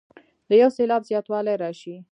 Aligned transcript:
د 0.49 0.51
یو 0.61 0.69
سېلاب 0.77 1.01
زیاتوالی 1.09 1.55
راشي. 1.63 1.95